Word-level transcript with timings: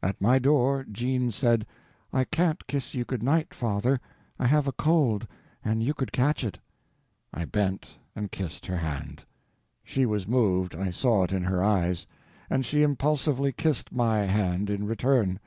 At 0.00 0.20
my 0.20 0.38
door 0.38 0.86
Jean 0.92 1.32
said, 1.32 1.66
"I 2.12 2.22
can't 2.22 2.64
kiss 2.68 2.94
you 2.94 3.04
good 3.04 3.20
night, 3.24 3.52
father: 3.52 4.00
I 4.38 4.46
have 4.46 4.68
a 4.68 4.72
cold, 4.72 5.26
and 5.64 5.82
you 5.82 5.92
could 5.92 6.12
catch 6.12 6.44
it." 6.44 6.56
I 7.34 7.46
bent 7.46 7.86
and 8.14 8.30
kissed 8.30 8.64
her 8.66 8.76
hand. 8.76 9.24
She 9.82 10.06
was 10.06 10.28
moved—I 10.28 10.92
saw 10.92 11.24
it 11.24 11.32
in 11.32 11.42
her 11.42 11.64
eyes—and 11.64 12.64
she 12.64 12.84
impulsively 12.84 13.50
kissed 13.50 13.90
my 13.90 14.18
hand 14.18 14.70
in 14.70 14.86
return. 14.86 15.40